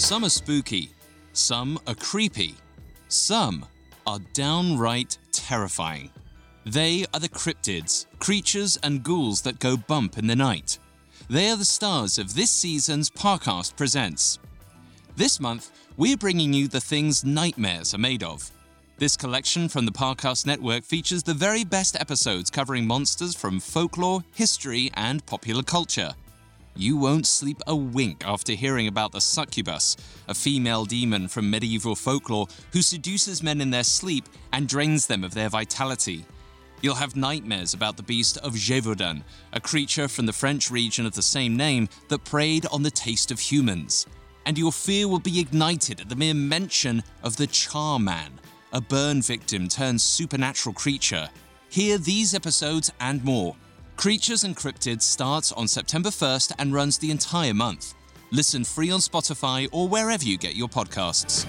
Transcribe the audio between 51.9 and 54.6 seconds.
these episodes and more. Creatures and